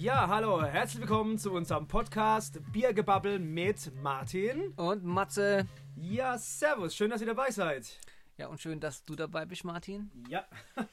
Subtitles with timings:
[0.00, 4.72] Ja, hallo, herzlich willkommen zu unserem Podcast Biergebabbel mit Martin.
[4.76, 5.66] Und Matze.
[5.96, 7.98] Ja, servus, schön, dass ihr dabei seid.
[8.36, 10.12] Ja, und schön, dass du dabei bist, Martin.
[10.28, 10.46] Ja.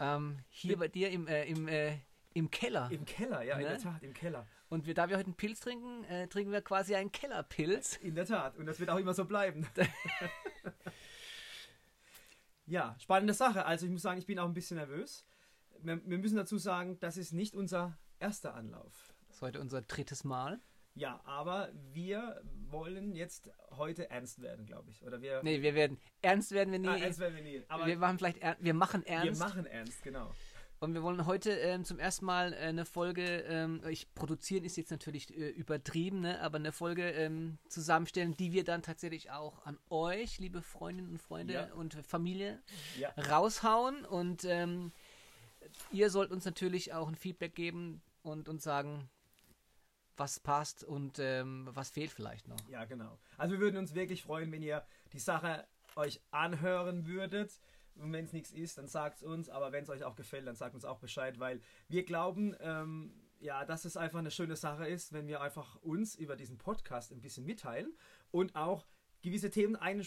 [0.00, 1.98] ähm, hier bei dir im, äh, im, äh,
[2.32, 2.88] im Keller.
[2.90, 3.64] Im Keller, ja, Ne?
[3.64, 4.46] in der Tat, im Keller.
[4.70, 7.96] Und wir, da wir heute einen Pilz trinken, äh, trinken wir quasi einen Kellerpilz.
[7.96, 9.66] In der Tat, und das wird auch immer so bleiben.
[12.66, 13.66] ja, spannende Sache.
[13.66, 15.26] Also ich muss sagen, ich bin auch ein bisschen nervös.
[15.82, 19.12] Wir, wir müssen dazu sagen, das ist nicht unser erster Anlauf.
[19.28, 20.60] Das ist heute unser drittes Mal.
[20.94, 25.02] Ja, aber wir wollen jetzt heute ernst werden, glaube ich.
[25.04, 25.42] Oder wir.
[25.42, 26.88] Nee, wir werden, ernst werden wir nie.
[26.88, 27.62] ah, ernst werden wir nie.
[27.68, 29.40] Aber wir machen vielleicht, er, wir machen ernst.
[29.40, 30.30] wir machen ernst, genau.
[30.80, 34.76] Und wir wollen heute ähm, zum ersten Mal äh, eine Folge, ähm, ich produzieren ist
[34.76, 39.64] jetzt natürlich äh, übertrieben, ne, aber eine Folge ähm, zusammenstellen, die wir dann tatsächlich auch
[39.64, 41.72] an euch, liebe Freundinnen und Freunde Ja.
[41.74, 42.60] und Familie,
[42.98, 43.10] Ja.
[43.30, 44.04] raushauen.
[44.04, 44.92] Und ähm,
[45.92, 49.08] ihr sollt uns natürlich auch ein Feedback geben und uns sagen,
[50.16, 52.58] was passt und ähm, was fehlt vielleicht noch.
[52.68, 53.18] Ja, genau.
[53.38, 57.58] Also wir würden uns wirklich freuen, wenn ihr die Sache euch anhören würdet.
[57.96, 59.48] Und wenn es nichts ist, dann sagt es uns.
[59.48, 63.12] Aber wenn es euch auch gefällt, dann sagt uns auch Bescheid, weil wir glauben, ähm,
[63.38, 67.12] ja, dass es einfach eine schöne Sache ist, wenn wir einfach uns über diesen Podcast
[67.12, 67.94] ein bisschen mitteilen
[68.30, 68.86] und auch
[69.22, 70.02] gewisse Themen äh,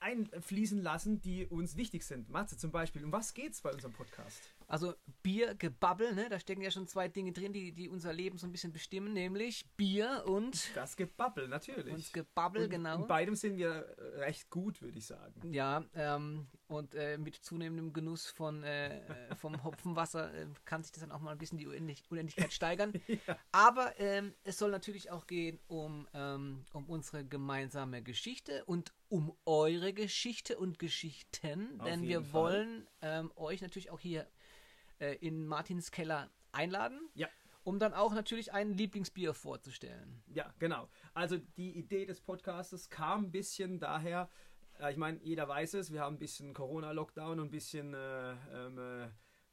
[0.00, 2.28] einfließen lassen, die uns wichtig sind.
[2.30, 4.54] Matze zum Beispiel, um was geht's bei unserem Podcast?
[4.66, 6.28] Also Bier, Gebabbel, ne?
[6.28, 9.12] da stecken ja schon zwei Dinge drin, die, die unser Leben so ein bisschen bestimmen,
[9.12, 11.92] nämlich Bier und, Das Gebabbel, natürlich.
[11.94, 13.02] und Gebabbel, Und genau.
[13.02, 15.52] In beidem sind wir recht gut, würde ich sagen.
[15.52, 20.92] Ja, ähm, und äh, mit zunehmendem Genuss von, äh, äh, vom Hopfenwasser äh, kann sich
[20.92, 22.92] das dann auch mal ein bisschen die Unendlich Unendlichkeit steigern.
[23.52, 29.36] Aber ähm, es soll natürlich auch gehen um, ähm, um unsere gemeinsame Geschichte und um
[29.44, 32.32] eure Geschichte und Geschichten, Auf denn wir Fall.
[32.32, 34.26] wollen ähm, euch natürlich auch hier
[35.04, 37.28] äh, in Martins Keller einladen, Ja.
[37.64, 40.22] um dann auch natürlich ein Lieblingsbier vorzustellen.
[40.28, 40.88] Ja, genau.
[41.14, 44.28] Also die Idee des Podcastes kam ein bisschen daher,
[44.80, 48.32] äh, ich meine, jeder weiß es, wir haben ein bisschen Corona-Lockdown und ein bisschen äh,
[48.52, 49.04] ähm, äh,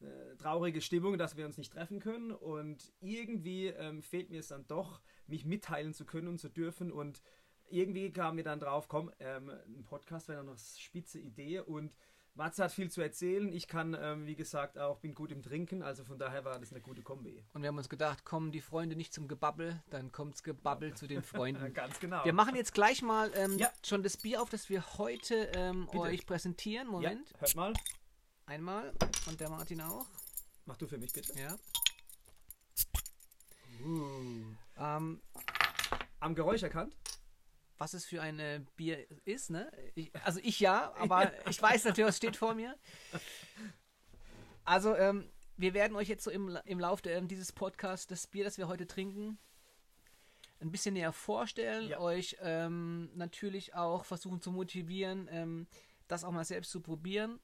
[0.06, 2.32] äh, traurige Stimmung, dass wir uns nicht treffen können.
[2.32, 6.92] Und irgendwie ähm, fehlt mir es dann doch, mich mitteilen zu können und zu dürfen.
[6.92, 7.22] Und
[7.70, 11.96] irgendwie kam mir dann drauf, komm, ähm, ein Podcast wäre noch eine spitze Idee und
[12.34, 13.52] Matze hat viel zu erzählen.
[13.52, 16.72] Ich kann, ähm, wie gesagt, auch bin gut im Trinken, also von daher war das
[16.72, 17.44] eine gute Kombi.
[17.54, 21.08] Und wir haben uns gedacht, kommen die Freunde nicht zum Gebabbel, dann kommt's Gebabbel zu
[21.08, 21.74] den Freunden.
[21.74, 22.24] Ganz genau.
[22.24, 23.70] Wir machen jetzt gleich mal ähm, Ja.
[23.86, 26.88] schon das Bier auf, das wir heute ähm, euch präsentieren.
[26.88, 27.30] Moment.
[27.32, 27.74] Ja, hört mal.
[28.46, 28.94] Einmal.
[29.28, 30.06] Und der Martin auch.
[30.66, 31.34] Mach du für mich bitte.
[31.38, 31.56] Ja.
[33.84, 34.56] Uh.
[34.78, 35.22] Ähm,
[36.20, 36.96] Am Geräusch erkannt?
[37.82, 39.72] Was es für ein äh, Bier ist, ne?
[39.96, 42.78] Ich, also ich ja, aber ich weiß natürlich, was steht vor mir.
[44.64, 45.28] Also, ähm,
[45.58, 48.68] wir werden euch jetzt so im, im Laufe ähm, dieses Podcasts das Bier, das wir
[48.68, 49.40] heute trinken,
[50.60, 52.00] ein bisschen näher vorstellen, Ja.
[52.00, 55.66] euch ähm, natürlich auch versuchen zu motivieren, ähm,
[56.08, 57.40] das auch mal selbst zu probieren.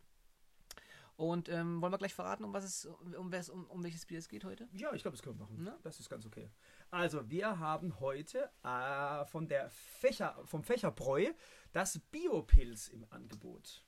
[1.15, 4.29] Und ähm, wollen wir gleich verraten, um was es, um, um, um welches Bier es
[4.29, 4.69] geht heute?
[4.73, 5.57] Ja, ich glaube, das können wir machen.
[5.63, 5.79] Na?
[5.81, 6.51] Das ist ganz okay.
[6.89, 11.33] Also, wir haben heute äh, von der Fächer, vom Fächerbräu
[11.73, 13.83] das Biopilz im Angebot.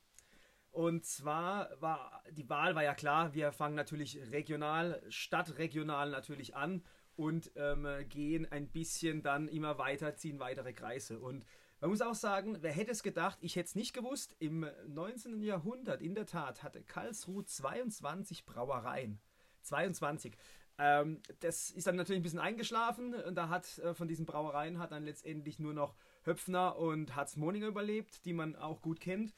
[0.71, 6.83] Und zwar war die Wahl war ja klar, wir fangen natürlich regional, stadtregional natürlich an
[7.15, 11.19] und ähm, gehen ein bisschen dann immer weiter, ziehen weitere Kreise.
[11.19, 11.45] Und
[11.79, 15.41] man muss auch sagen, wer hätte es gedacht, ich hätte es nicht gewusst, im 19.
[15.41, 19.19] Jahrhundert in der Tat hatte Karlsruhe 22 Brauereien.
[19.63, 20.37] 22.
[20.79, 23.13] Ähm, das ist dann natürlich ein bisschen eingeschlafen.
[23.13, 27.67] Und da hat äh, von diesen Brauereien hat dann letztendlich nur noch Höpfner und Harzmoninger
[27.67, 29.33] überlebt, die man auch gut kennt.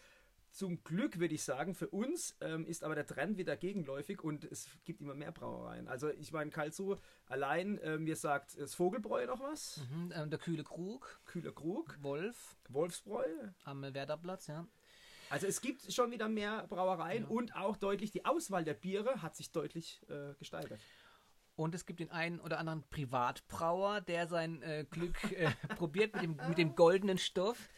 [0.52, 4.44] Zum Glück würde ich sagen, für uns ähm, ist aber der Trend wieder gegenläufig und
[4.44, 5.88] es gibt immer mehr Brauereien.
[5.88, 6.98] Also ich meine, Karlsruhe
[7.28, 11.98] allein, ähm, mir sagt das Vogelbräu noch was, Mhm, ähm, der kühle Krug, Kühler Krug,
[12.04, 13.26] Wolf Wolfsbräu.
[13.64, 14.68] am Werderplatz, ja.
[15.30, 17.30] Also es gibt schon wieder mehr Brauereien Ja.
[17.30, 20.82] und auch deutlich, die Auswahl der Biere hat sich deutlich äh, gesteigert.
[21.62, 26.24] Und es gibt den einen oder anderen Privatbrauer, der sein äh, Glück äh, probiert mit
[26.24, 27.70] dem, mit dem goldenen Stoff.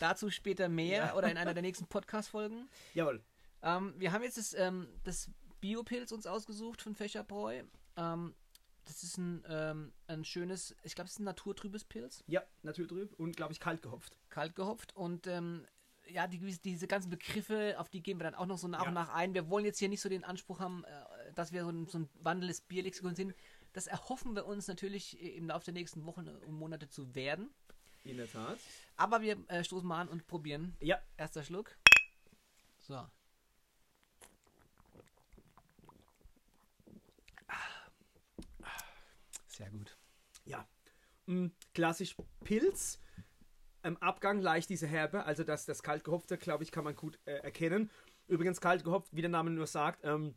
[0.00, 1.14] Dazu später mehr Ja.
[1.14, 2.68] oder in einer der nächsten Podcast-Folgen.
[2.94, 3.22] Jawohl.
[3.62, 5.30] Ähm, wir haben jetzt das, ähm, das
[5.60, 7.62] Biopilz uns ausgesucht von Fächerbräu.
[7.96, 8.34] Ähm,
[8.86, 13.10] das ist ein, ähm, ein schönes, ich glaube, es ist ein naturtrübes Pilz, Ja, drüben
[13.18, 14.16] und glaube ich kalt gehopft.
[14.30, 14.96] kalt gehopft.
[14.96, 15.66] Und ähm,
[16.08, 18.88] ja, die, diese ganzen Begriffe, auf die gehen wir dann auch noch so nach Ja.
[18.88, 19.34] und nach ein.
[19.34, 20.90] Wir wollen jetzt hier nicht so den Anspruch haben, äh,
[21.34, 23.34] dass wir so ein, so ein wandelndes Bierlexikon sind.
[23.72, 27.50] Das erhoffen wir uns natürlich im Laufe der nächsten Wochen und Monate zu werden.
[28.04, 28.58] In der Tat.
[28.96, 30.76] Aber wir äh, stoßen mal an und probieren.
[30.80, 31.76] Ja, Erster Schluck.
[32.80, 33.06] So.
[39.46, 39.96] Sehr gut.
[40.44, 40.66] Ja.
[41.26, 42.98] Mm, klassisch Pilz.
[43.84, 47.18] Im Abgang leicht diese Herbe, also das, das kalt gehopfte, glaube ich, kann man gut
[47.24, 47.90] äh, erkennen.
[48.28, 50.34] Übrigens kalt gehopft, wie der Name nur sagt, ähm,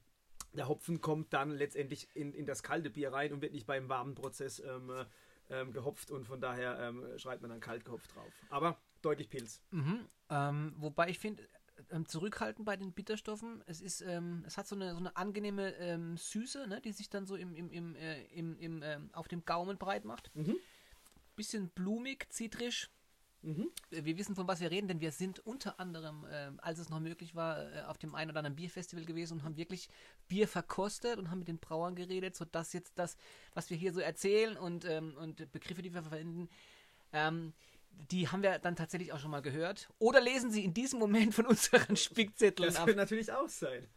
[0.56, 3.90] der Hopfen kommt dann letztendlich in, in das kalte Bier rein und wird nicht beim
[3.90, 5.06] warmen Prozess ähm, äh,
[5.50, 8.32] ähm, gehopft und von daher ähm, schreibt man dann kalt gehopft drauf.
[8.50, 9.62] Aber deutlich Pilz.
[9.72, 10.08] Mhm.
[10.30, 11.48] Ähm, wobei ich finde,
[11.92, 16.18] ähm, zurückhaltend bei den Bitterstoffen, es ist, ähm, es hat so eine, so eine angenehme
[16.18, 19.46] Süße, ne, die sich dann so im, im, im, äh, im, im ähm, auf dem
[19.46, 20.32] Gaumen breit macht.
[20.36, 20.56] Mhm.
[21.36, 22.90] Bisschen blumig, zitrisch.
[23.46, 23.70] Mhm.
[23.92, 27.00] Wir wissen, von was wir reden, denn wir sind unter anderem, äh, als es noch
[27.00, 29.88] möglich war, äh, auf dem einen oder anderen Bierfestival gewesen und haben wirklich
[30.28, 33.18] Bier verkostet und haben mit den Brauern geredet, sodass jetzt das,
[33.54, 36.50] was wir hier so erzählen und, ähm, und Begriffe, die wir verwenden,
[37.14, 37.54] ähm,
[38.12, 39.90] die haben wir dann tatsächlich auch schon mal gehört.
[40.00, 42.86] Oder lesen sie in diesem Moment von unseren Spickzetteln Das ab.
[42.86, 43.88] könnte natürlich auch sein.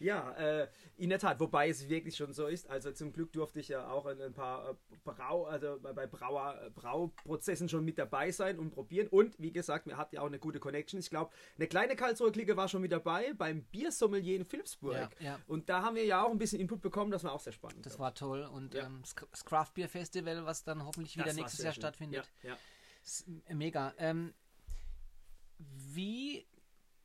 [0.00, 2.68] Ja, äh, in der Tat, wobei es wirklich schon so ist.
[2.70, 4.74] Also zum Glück durfte ich ja auch in ein paar äh,
[5.04, 9.08] Brau, also bei Brauer, äh, Brauprozessen schon mit dabei sein und probieren.
[9.08, 11.00] Und wie gesagt, wir hatten ja auch eine gute Connection.
[11.00, 14.94] Ich glaube, eine kleine Karlsruher-Clique war schon mit dabei beim Biersommelier in Philipsburg.
[14.94, 15.40] Ja, ja.
[15.46, 17.84] Und da haben wir ja auch ein bisschen Input bekommen, das war auch sehr spannend.
[17.84, 18.42] Das war toll.
[18.44, 18.86] Und Ja.
[18.86, 21.80] ähm, das Craft Beer Festival, was dann hoffentlich wieder Das nächstes Jahr schön.
[21.82, 22.30] stattfindet.
[22.42, 22.58] Ja, ja.
[23.02, 23.94] Ist mega.
[23.98, 24.34] Ähm,
[25.58, 26.46] wie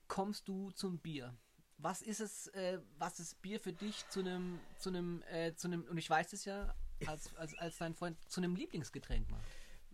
[0.07, 1.33] kommst du zum Bier?
[1.83, 5.67] Was ist es, äh, was ist Bier für dich zu einem, zu einem, äh, zu
[5.67, 6.73] einem, und ich weiß es ja,
[7.05, 9.43] als, als, als dein Freund, zu einem Lieblingsgetränk macht?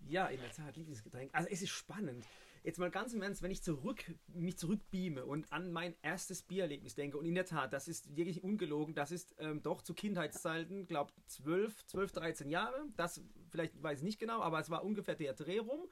[0.08, 1.32] Ja, in der Tat, Lieblingsgetränk.
[1.34, 2.28] Also es ist spannend.
[2.64, 6.94] Jetzt mal ganz im Ernst, wenn ich zurück, mich zurückbeame und an mein erstes Biererlebnis
[6.94, 10.86] denke, und in der Tat, das ist wirklich ungelogen, das ist ähm, doch zu Kindheitszeiten,
[10.86, 13.20] glaube 12, 12, 13 Jahre, das
[13.50, 15.88] vielleicht weiß ich nicht genau, aber es war ungefähr der Dreh rum.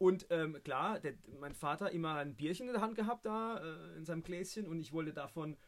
[0.00, 3.98] Und ähm, klar, der, mein Vater immer ein Bierchen in der Hand gehabt da, äh,
[3.98, 5.58] in seinem Gläschen, und ich wollte davon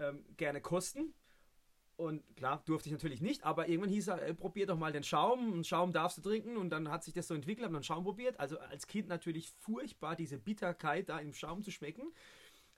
[0.00, 1.14] ähm, gerne kosten.
[1.94, 5.04] Und klar, durfte ich natürlich nicht, aber irgendwann hieß er, äh, probier doch mal den
[5.04, 5.52] Schaum.
[5.52, 6.56] Und Schaum darfst du trinken.
[6.56, 8.40] Und dann hat sich das so entwickelt, habe dann Schaum probiert.
[8.40, 12.12] Also als Kind natürlich furchtbar, diese Bitterkeit da im Schaum zu schmecken.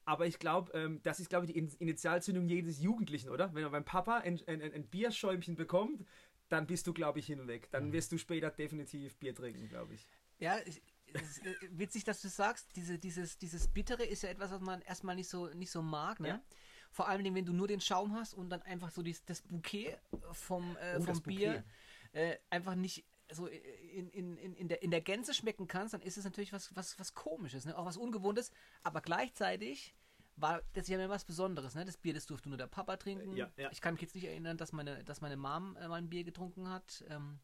[0.04, 3.54] Aber ich glaube, ähm, das ist, glaube ich, die In- Initialzündung jedes Jugendlichen, oder?
[3.54, 6.04] Wenn er beim Papa ein, ein, ein Bierschäumchen bekommt,
[6.50, 7.70] dann bist du, glaube ich, hinweg.
[7.70, 10.06] Dann wirst du später definitiv Bier trinken, glaube ich.
[10.38, 10.82] Ja, ich,
[11.14, 14.82] ist äh, witzig, dass du sagst, diese, dieses, dieses Bittere ist ja etwas, was man
[14.82, 16.28] erstmal nicht so, nicht so mag, ne?
[16.28, 16.42] Ja.
[16.90, 19.98] Vor allem, wenn du nur den Schaum hast und dann einfach so dies, das Bouquet
[20.32, 21.64] vom, äh, Oh, vom Bier
[22.12, 26.00] äh, einfach nicht so in, in, in, in, der, in der Gänze schmecken kannst, dann
[26.00, 27.76] ist es natürlich was, was, was Komisches, ne?
[27.76, 28.50] auch was Ungewohntes,
[28.82, 29.94] aber gleichzeitig
[30.40, 31.84] war das ja immer was Besonderes, ne?
[31.84, 33.36] Das Bier, das durfte nur der Papa trinken.
[33.36, 33.70] Ja, ja.
[33.72, 36.24] Ich kann mich jetzt nicht erinnern, dass meine, dass meine Mom äh, mal ein Bier
[36.24, 37.04] getrunken hat.
[37.08, 37.40] Ähm,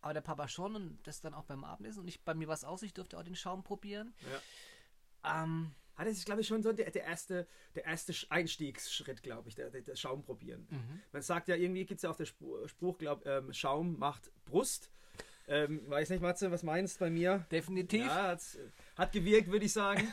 [0.00, 2.00] aber der Papa schon und das dann auch beim Abendessen.
[2.00, 4.14] Und ich, bei mir war es aus, ich durfte auch den Schaum probieren.
[5.24, 9.20] Ähm, Ah, das ist, glaube ich, schon so der, der erste, der erste Sch- Einstiegsschritt,
[9.24, 10.68] glaube ich, der, der, der Schaum probieren.
[10.70, 11.02] Mhm.
[11.10, 14.92] Man sagt ja, irgendwie gibt es ja auch den Spruch, glaube ähm, Schaum macht Brust.
[15.48, 17.44] Ähm, weiß nicht, Matze, was meinst du bei mir?
[17.50, 18.06] definitiv.
[18.06, 18.36] Ja,
[18.94, 20.06] hat gewirkt, würde ich sagen.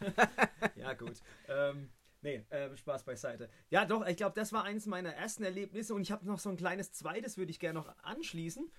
[0.76, 1.20] ja, gut.
[1.48, 1.90] Ähm,
[2.22, 3.50] nee, äh, Spaß beiseite.
[3.68, 6.48] Ja, doch, ich glaube, das war eines meiner ersten Erlebnisse und ich habe noch so
[6.48, 8.70] ein kleines zweites, würde ich gerne noch anschließen.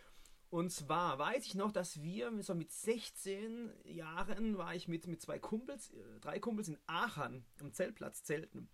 [0.50, 5.22] Und zwar weiß ich noch, dass wir so mit 16 Jahren war ich mit, mit
[5.22, 8.70] zwei Kumpels, äh, drei Kumpels in Aachen am Zeltplatz zelten.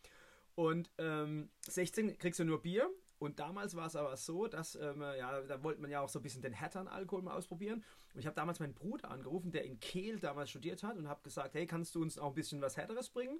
[0.56, 2.90] Und ähm, 16 kriegst du nur Bier.
[3.20, 6.18] Und damals war es aber so, dass, ähm, ja, da wollte man ja auch so
[6.18, 7.84] ein bisschen den härteren Alkohol mal ausprobieren.
[8.14, 11.22] Und ich habe damals meinen Bruder angerufen, der in Kehl damals studiert hat und habe
[11.22, 13.40] gesagt, hey, kannst du uns auch ein bisschen was härteres bringen?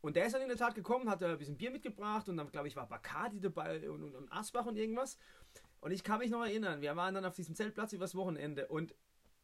[0.00, 2.36] Und der ist dann in der Tat gekommen, hat äh, ein bisschen Bier mitgebracht und
[2.36, 5.16] dann, glaube ich, war Bacardi dabei und, und, und Asbach und irgendwas.
[5.84, 8.94] Und ich kann mich noch erinnern, wir waren dann auf diesem Zeltplatz übers Wochenende und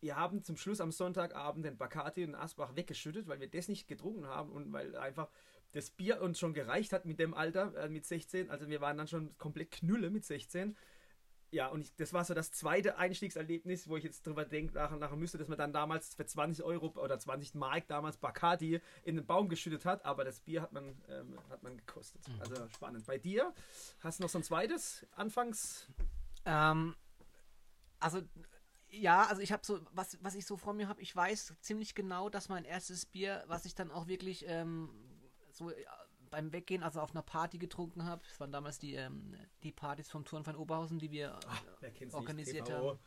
[0.01, 3.87] wir haben zum Schluss am Sonntagabend den Bacardi und Asbach weggeschüttet, weil wir das nicht
[3.89, 5.29] getrunken haben und weil einfach
[5.73, 8.49] das Bier uns schon gereicht hat mit dem Alter, äh, mit 16.
[8.49, 10.79] Also wir waren dann schon komplett Knülle mit 16.
[11.51, 14.97] Ja, und ich, das war so das zweite Einstiegserlebnis, wo ich jetzt drüber denke, nachher,
[14.97, 19.17] nachher müsste, dass man dann damals für 20 Euro oder 20 Mark damals Bacardi in
[19.17, 22.23] den Baum geschüttet hat, aber das Bier hat man, ähm, hat man gekostet.
[22.39, 23.05] Also spannend.
[23.05, 23.53] Bei dir
[23.99, 25.87] hast du noch so ein zweites Anfangs...
[26.45, 26.95] Ähm,
[27.99, 28.23] also,
[28.89, 31.95] ja, also ich habe so, was, was ich so vor mir habe, ich weiß ziemlich
[31.95, 34.91] genau, dass mein erstes Bier, was ich dann auch wirklich ähm,
[35.53, 35.85] so äh,
[36.31, 40.09] beim Weggehen, also auf einer Party getrunken habe, das waren damals die, ähm, die Partys
[40.09, 41.39] vom Turn von Oberhausen, die wir
[41.95, 42.77] kennt's organisiert nicht?
[42.77, 42.99] haben.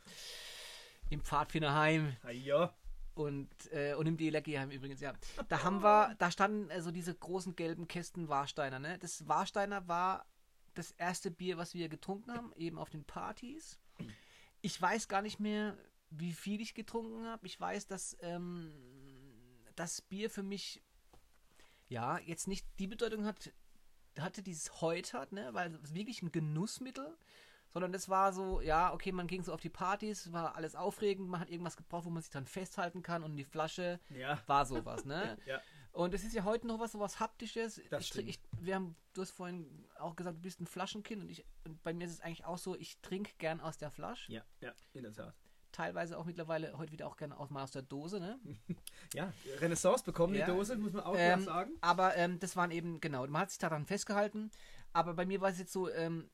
[1.10, 2.74] Im Pfadfinderheim Ah, ja.
[3.14, 5.14] und, äh, und im Deleckieheim übrigens, ja.
[5.48, 8.98] Da haben wir, da standen äh, so diese großen gelben Kästen Warsteiner, ne?
[9.00, 10.26] Das Warsteiner war
[10.74, 13.80] das erste Bier, was wir getrunken haben, eben auf den Partys.
[14.62, 15.78] Ich weiß gar nicht mehr,
[16.10, 17.46] wie viel ich getrunken habe.
[17.46, 18.72] Ich weiß, dass ähm,
[19.76, 20.82] das Bier für mich
[21.88, 23.52] ja jetzt nicht die Bedeutung hat,
[24.20, 25.54] hatte, dieses heute hat, ne?
[25.54, 27.18] Weil es wirklich ein Genussmittel,
[27.74, 31.28] sondern das war so, ja, okay, man ging so auf die Partys, war alles aufregend,
[31.28, 34.42] man hat irgendwas gebraucht, wo man sich dann festhalten kann und die Flasche Ja.
[34.46, 35.38] war sowas, ne?
[35.46, 35.62] Ja.
[35.94, 37.80] Und es ist ja heute noch was, sowas Haptisches.
[37.92, 41.30] Das ich, ich, wir haben, du hast vorhin auch gesagt, du bist ein Flaschenkind und
[41.30, 44.32] ich, und bei mir ist es eigentlich auch so, ich trinke gern aus der Flasche.
[44.32, 45.36] Ja, ja, in der Tat.
[45.72, 48.40] Teilweise auch mittlerweile heute wieder auch gerne aus, mal aus der Dose, ne?
[49.14, 50.46] Ja, Renaissance bekommen Ja.
[50.46, 51.74] die Dose, muss man auch Ähm, sagen.
[51.82, 54.50] Aber ähm, das waren eben, genau, man hat sich daran festgehalten.
[54.94, 56.28] Aber bei mir war es jetzt so, ähm,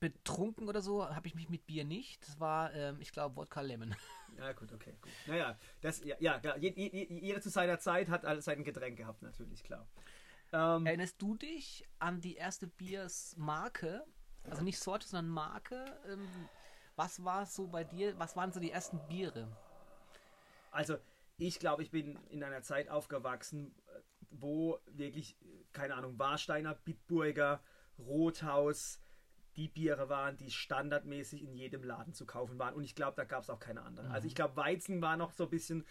[0.00, 2.26] betrunken oder so, habe ich mich mit Bier nicht.
[2.28, 3.94] Das war, ähm, ich glaube, Wodka Lemon.
[4.38, 5.12] Ja, gut, okay, gut.
[5.26, 9.86] Naja, das, ja, ja, Jeder zu seiner Zeit hat alles sein Getränk gehabt, natürlich, klar.
[10.52, 14.04] Ähm, Erinnerst du dich an die erste Biersmarke?
[14.44, 15.84] Also nicht Sorte, sondern Marke.
[16.08, 16.28] Ähm,
[16.96, 18.18] was war so bei dir?
[18.18, 19.48] Was waren so die ersten Biere?
[20.70, 20.96] Also,
[21.38, 24.00] ich glaube, ich bin in einer Zeit aufgewachsen, äh,
[24.30, 27.62] wo wirklich, äh, keine Ahnung, Warsteiner, Bitburger,
[27.98, 29.00] Rothaus
[29.56, 32.74] die Biere waren, die standardmäßig in jedem Laden zu kaufen waren.
[32.74, 34.10] Und ich glaube, da gab es auch keine anderen.
[34.10, 35.84] Also, ich glaube, Weizen war noch so ein bisschen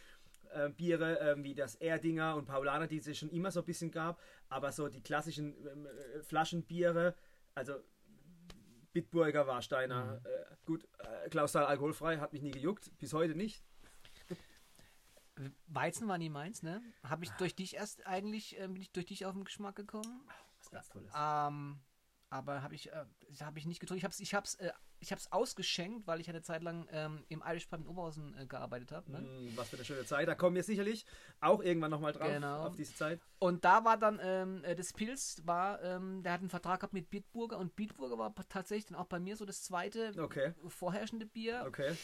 [0.54, 3.92] äh, Biere äh, wie das Erdinger und Paulaner, die es schon immer so ein bisschen
[3.92, 4.20] gab.
[4.50, 7.16] Aber so die klassischen ähm, äh, Flaschenbiere,
[7.56, 7.76] also
[8.94, 13.64] Bitburger, Warsteiner, äh, gut, äh, Klausthal alkoholfrei, hat mich nie gejuckt, bis heute nicht.
[15.68, 16.82] Weizen war nie meins, ne?
[17.04, 20.28] Habe ich durch dich erst eigentlich, äh, bin ich durch dich auf den Geschmack gekommen.
[20.60, 21.12] Was ganz Tolles.
[21.18, 21.80] Ähm,
[22.34, 23.06] aber habe ich, äh,
[23.42, 24.00] habe ich nicht getrunken.
[24.00, 27.24] Ich habe es ich hab's, äh, ich hab's ausgeschenkt, weil ich eine Zeit lang ähm,
[27.30, 29.12] im Irish Pub in Oberhausen äh, gearbeitet habe.
[29.12, 29.20] Ne?
[29.20, 30.28] Mm, Was für eine schöne Zeit.
[30.28, 31.06] Da kommen wir sicherlich
[31.42, 32.68] auch irgendwann nochmal drauf, Genau.
[32.68, 33.20] auf diese Zeit.
[33.40, 36.94] Und da war dann ähm, äh, das Pilz, war, ähm, der hat einen Vertrag gehabt
[36.94, 41.26] mit Bitburger und Bitburger war tatsächlich dann auch bei mir so das zweite Okay, vorherrschende
[41.28, 41.64] Bier.
[41.68, 41.96] okay.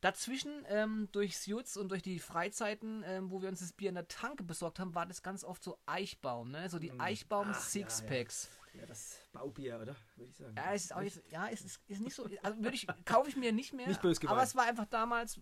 [0.00, 3.94] Dazwischen, ähm, durchs Jutz und durch die Freizeiten, ähm, wo wir uns das Bier in
[3.94, 6.68] der Tanke besorgt haben, war das ganz oft so Eichbaum, ne?
[6.68, 8.50] So die Eichbaum Ach, ja, Sixpacks.
[8.74, 9.96] Ja, das Baubier, oder?
[10.16, 10.54] Würde ich sagen.
[10.54, 13.30] Ja, es ist auch nicht, ja, es ist, ist nicht so, also würde ich, kaufe
[13.30, 13.88] ich mir nicht mehr.
[13.88, 14.36] Nicht böse gemeint.
[14.36, 15.40] Aber es war einfach damals,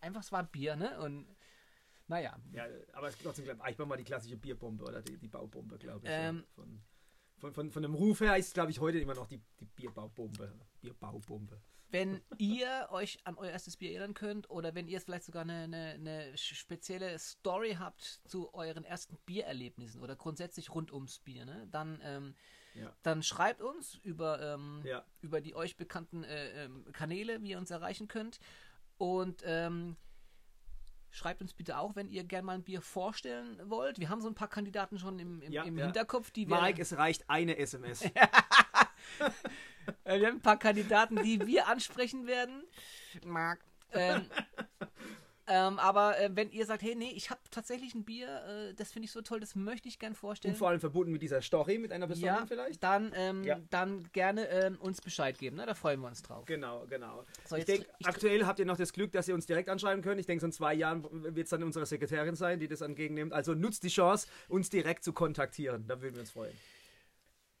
[0.00, 0.98] einfach es war Bier, ne?
[1.00, 1.26] Und
[2.08, 5.78] naja, Ja, aber es trotzdem, glaube Eichbaum war die klassische Bierbombe oder die, die Baubombe,
[5.78, 6.12] glaube ich.
[6.12, 6.44] Ähm.
[6.54, 6.82] von,
[7.38, 10.52] von, von, von dem Ruf her ist, glaube ich, heute immer noch die, die Bierbaubombe.
[10.80, 11.60] Bierbaubombe.
[11.92, 15.64] Wenn ihr euch an euer erstes Bier erinnern könnt oder wenn ihr vielleicht sogar eine,
[15.64, 21.68] eine, eine spezielle Story habt zu euren ersten Biererlebnissen oder grundsätzlich rund ums Bier, ne?
[21.70, 22.34] dann, ähm,
[22.74, 22.90] Ja.
[23.02, 25.04] dann schreibt uns über, ähm, Ja.
[25.20, 28.40] über die euch bekannten äh, ähm, Kanäle, wie ihr uns erreichen könnt.
[28.96, 29.96] Und ähm,
[31.10, 33.98] schreibt uns bitte auch, wenn ihr gerne mal ein Bier vorstellen wollt.
[34.00, 35.76] Wir haben so ein paar Kandidaten schon im, im, Ja, im.
[35.76, 36.58] Hinterkopf, die wir.
[36.58, 38.02] Mike, es reicht eine SMS.
[40.04, 42.62] Äh, Wir haben ein paar Kandidaten, die wir ansprechen werden.
[43.24, 43.60] Mark.
[43.92, 44.26] Ähm,
[45.46, 48.92] ähm, aber äh, wenn ihr sagt, hey, nee, ich habe tatsächlich ein Bier, äh, das
[48.92, 50.54] finde ich so toll, das möchte ich gern vorstellen.
[50.54, 52.82] Und vor allem verbunden mit dieser Story, mit einer besonderen ja, vielleicht.
[52.82, 53.60] dann, ähm, Ja.
[53.70, 55.56] dann gerne ähm, uns Bescheid geben.
[55.56, 55.66] Ne?
[55.66, 56.44] Da freuen wir uns drauf.
[56.46, 57.24] Genau, genau.
[57.44, 60.20] So, ich denke, aktuell habt ihr noch das Glück, dass ihr uns direkt anschreiben könnt.
[60.20, 61.04] Ich denke, so in zwei Jahren
[61.34, 63.32] wird es dann unsere Sekretärin sein, die das entgegennimmt.
[63.32, 65.86] Also nutzt die Chance, uns direkt zu kontaktieren.
[65.86, 66.54] Da würden wir uns freuen.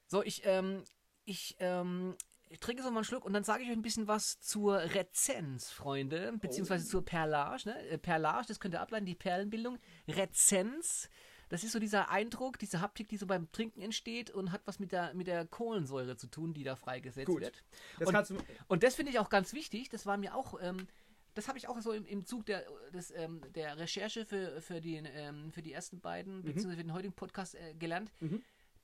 [0.06, 0.84] So, ich, ähm,
[1.24, 2.14] ich, ähm,
[2.52, 4.76] ich trinke so mal einen Schluck und dann sage ich euch ein bisschen was zur
[4.76, 7.70] Rezenz, Freunde, beziehungsweise zur Perlage.
[7.70, 7.88] Ne?
[7.88, 9.78] Äh, Perlage, das könnt ihr ableiten, die Perlenbildung.
[10.06, 11.08] Rezenz,
[11.48, 14.78] das ist so dieser Eindruck, diese Haptik, die so beim Trinken entsteht und hat was
[14.78, 17.40] mit der, mit der Kohlensäure zu tun, die da freigesetzt Gut.
[17.40, 17.64] wird.
[17.98, 18.44] Das und, du.
[18.68, 20.60] und das finde ich auch ganz wichtig, das war mir auch...
[20.60, 20.86] Ähm,
[21.34, 24.82] das habe ich auch so im, im Zug der, des, ähm, der Recherche für, für,
[24.82, 28.12] die, ähm, für die ersten beiden, beziehungsweise für den heutigen Podcast äh, gelernt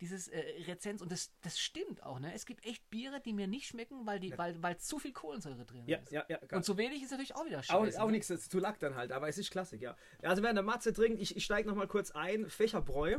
[0.01, 2.33] dieses äh, Rezenz und das, das stimmt auch, ne?
[2.35, 5.65] Es gibt echt Biere, die mir nicht schmecken, weil die, weil, weil zu viel Kohlensäure
[5.65, 6.13] drin Ja, ist.
[6.13, 6.39] ja, ja.
[6.53, 8.01] Und zu wenig ist natürlich auch wieder Auch, scheiße.
[8.01, 8.13] auch ne?
[8.13, 9.97] nichts zu Lack dann halt, aber es ist Klassik, ja.
[10.23, 13.19] Also während der Matze trinkt, ich, ich steige nochmal kurz ein, Fächerbräu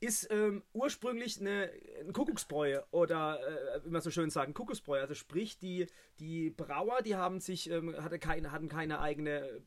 [0.00, 3.40] ist ähm, ursprünglich eine, ein Kuckucksbräu oder
[3.76, 5.00] äh, wie man so schön sagen, Kuckucksbräu.
[5.00, 5.86] Also sprich, die,
[6.20, 9.60] die Brauer, die haben sich, ähm, hatte keine, hatten keine eigene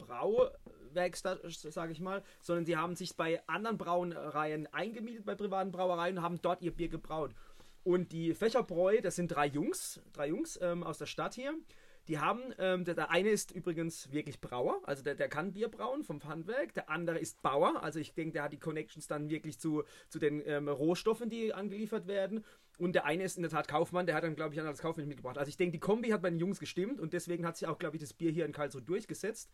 [0.91, 6.17] Brauwerkstatt, sage ich mal, sondern die haben sich bei anderen Brauereien eingemietet, bei privaten Brauereien
[6.17, 7.31] und haben dort ihr Bier gebraut.
[7.83, 11.53] Und die Fächerbräu, das sind drei Jungs, drei Jungs ähm, aus der Stadt hier.
[12.07, 15.69] Die haben, ähm, der, der eine ist übrigens wirklich Brauer, also der, der kann Bier
[15.69, 16.73] brauen vom Handwerk.
[16.73, 20.19] Der andere ist Bauer, also ich denke, der hat die Connections dann wirklich zu, zu
[20.19, 22.43] den ähm, Rohstoffen, die angeliefert werden.
[22.79, 25.07] Und der eine ist in der Tat Kaufmann, der hat dann, glaube ich, als Kaufmann
[25.07, 25.37] mitgebracht.
[25.37, 27.77] Also ich denke, die Kombi hat bei den Jungs gestimmt und deswegen hat sich auch,
[27.77, 29.51] glaube ich, das Bier hier in Karlsruhe durchgesetzt.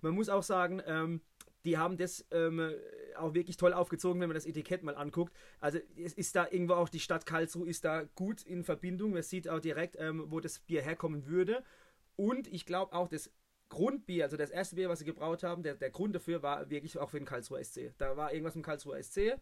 [0.00, 1.20] Man muss auch sagen, ähm,
[1.64, 2.72] die haben das ähm,
[3.16, 5.34] auch wirklich toll aufgezogen, wenn man das Etikett mal anguckt.
[5.60, 9.12] Also es ist da irgendwo auch die Stadt Karlsruhe ist da gut in Verbindung.
[9.12, 11.64] Man sieht auch direkt, ähm, wo das Bier herkommen würde.
[12.16, 13.30] Und ich glaube auch, das
[13.68, 16.98] Grundbier, also das erste Bier, was sie gebraut haben, der, der Grund dafür war wirklich
[16.98, 17.92] auch für den Karlsruher SC.
[17.98, 19.36] Da war irgendwas im Karlsruher SC.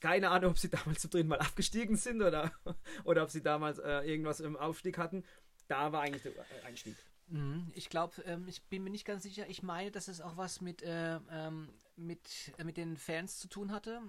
[0.00, 2.52] Keine Ahnung, ob sie damals zu drin mal abgestiegen sind oder,
[3.04, 5.24] oder ob sie damals äh, irgendwas im Aufstieg hatten.
[5.68, 6.32] da war eigentlich der
[6.64, 6.96] Einstieg.
[7.28, 7.70] Mhm.
[7.74, 9.48] Ich glaube, ähm, ich bin mir nicht ganz sicher.
[9.48, 13.48] Ich meine, dass es auch was mit, äh, ähm, mit, äh, mit den Fans zu
[13.48, 14.00] tun hatte.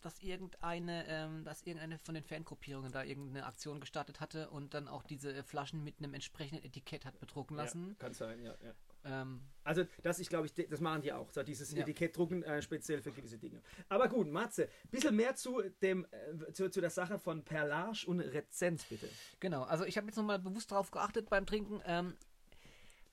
[0.00, 4.88] Dass irgendeine, ähm, dass irgendeine von den Fangruppierungen da irgendeine Aktion gestartet hatte und dann
[4.88, 7.90] auch diese Flaschen mit einem entsprechenden Etikett hat bedrucken lassen.
[7.90, 8.52] Ja, kann sein, ja.
[8.64, 8.74] ja.
[9.04, 11.82] Ähm, Also das, ich glaube, ich, das machen die auch, so dieses Ja.
[11.82, 13.62] Etikett drucken, äh, speziell für gewisse Dinge.
[13.88, 18.18] Aber gut, Matze, bisschen mehr zu, dem, äh, zu, zu der Sache von Perlage und
[18.18, 19.08] Rezenz, bitte.
[19.38, 21.80] genau, also ich habe jetzt nochmal bewusst darauf geachtet beim Trinken.
[21.86, 22.16] Ähm,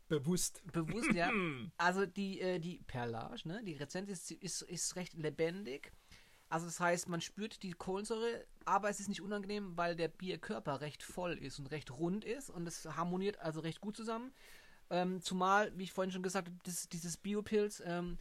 [0.10, 0.62] Bewusst.
[0.74, 1.32] bewusst, ja.
[1.78, 5.92] Also die, äh, die Perlage, ne, die Rezenz ist, ist, ist recht lebendig.
[6.50, 10.82] Also das heißt, man spürt die Kohlensäure, aber es ist nicht unangenehm, weil der Bierkörper
[10.82, 14.34] recht voll ist und recht rund ist und es harmoniert also recht gut zusammen.
[14.90, 18.18] Ähm, zumal, wie ich vorhin schon gesagt habe, das, dieses Biopilz ähm,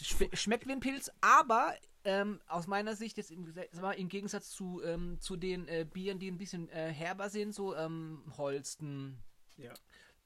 [0.00, 3.52] schme- schmeckt wie ein Pilz, aber ähm, aus meiner Sicht jetzt im,
[3.96, 7.74] im Gegensatz zu, ähm, zu den äh, Bieren, die ein bisschen äh, herber sind, so
[7.74, 9.18] ähm, Holsten,
[9.56, 9.72] Ja.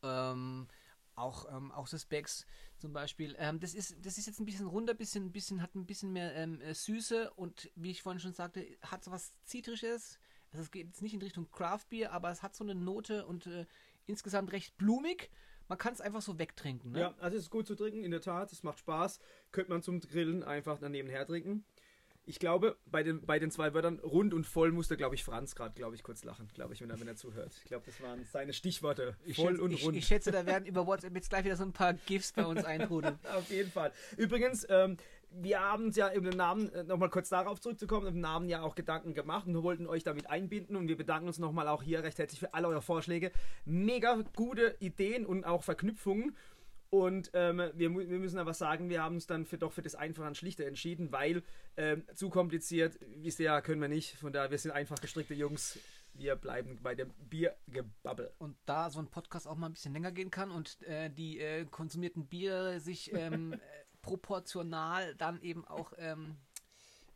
[0.07, 0.69] Ähm,
[1.15, 2.47] auch, ähm, auch das Becks
[2.79, 3.35] zum Beispiel.
[3.39, 6.35] Ähm, das, ist, das ist jetzt ein bisschen runder, bisschen, bisschen, hat ein bisschen mehr
[6.35, 10.19] ähm, äh, Süße und wie ich vorhin schon sagte, hat so was Zitrisches.
[10.53, 13.27] Also es geht jetzt nicht in Richtung Craft Beer, aber es hat so eine Note
[13.27, 13.67] und äh,
[14.07, 15.31] insgesamt recht blumig.
[15.69, 16.93] Man kann es einfach so wegtrinken.
[16.93, 17.01] Ne?
[17.01, 19.19] Ja, also es ist gut zu trinken, in der Tat, es macht Spaß.
[19.51, 21.65] Könnte man zum Grillen einfach daneben her trinken.
[22.29, 25.55] Ich glaube, bei den, bei den zwei Wörtern rund und voll musste, glaube ich, Franz
[25.55, 27.53] gerade, glaube ich, kurz lachen, glaube ich, wenn er, wenn er zuhört.
[27.63, 29.17] Ich glaube, das waren seine Stichworte.
[29.25, 29.97] Ich voll schätze, und ich, rund.
[29.97, 32.65] ich schätze, da werden über WhatsApp jetzt gleich wieder so ein paar GIFs bei uns
[32.65, 33.17] eintrudeln.
[33.37, 33.93] Auf jeden Fall.
[34.17, 34.97] Übrigens, ähm,
[35.31, 38.75] wir haben uns ja im Namen, äh, nochmal kurz darauf zurückzukommen, im Namen ja auch
[38.75, 42.03] Gedanken gemacht und wir wollten euch damit einbinden und wir bedanken uns nochmal auch hier
[42.03, 43.31] recht herzlich für alle eure Vorschläge.
[43.65, 46.35] Mega gute Ideen und auch Verknüpfungen.
[46.91, 49.95] Und ähm, wir, wir müssen aber sagen, wir haben uns dann für, doch für das
[49.95, 51.43] Einfache und Schlichte entschieden, weil
[51.77, 54.17] ähm, zu kompliziert, wisst ihr ja, können wir nicht.
[54.17, 55.79] Von daher, wir sind einfach gestrickte Jungs.
[56.15, 58.33] Wir bleiben bei dem Biergebabbel.
[58.39, 61.41] Und da so ein Podcast auch mal ein bisschen länger gehen kann und äh, die
[61.41, 63.59] äh, konsumierten Biere sich ähm, äh,
[64.01, 66.56] proportional dann eben auch ähm, äh,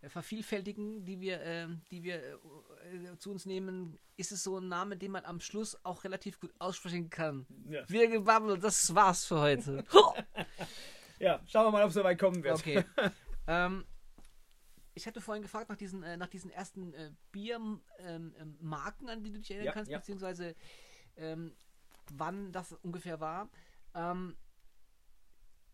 [0.09, 4.69] vervielfältigen, die wir, ähm, die wir äh, äh, zu uns nehmen, ist es so ein
[4.69, 7.47] Name, den man am Schluss auch relativ gut aussprechen kann.
[7.69, 7.83] Ja.
[7.85, 9.85] Biergebabbel, das war's für heute.
[11.21, 12.55] Ja, schauen wir mal, ob es soweit kommen wird.
[12.55, 12.83] Okay.
[13.47, 13.85] ähm,
[14.95, 19.23] ich hatte vorhin gefragt nach diesen, äh, nach diesen ersten äh, Biermarken, ähm, ähm, an
[19.23, 19.99] die du dich erinnern Ja, kannst, ja.
[19.99, 20.57] beziehungsweise
[21.17, 21.55] ähm,
[22.11, 23.51] wann das ungefähr war.
[23.95, 24.35] Ähm,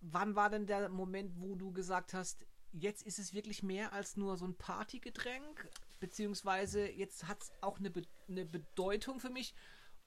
[0.01, 4.17] wann war denn der Moment, wo du gesagt hast, jetzt ist es wirklich mehr als
[4.17, 5.69] nur so ein Partygetränk,
[6.01, 9.55] beziehungsweise jetzt hat es auch eine, Be eine Bedeutung für mich.